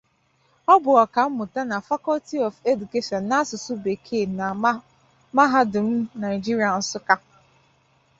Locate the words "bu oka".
0.83-1.21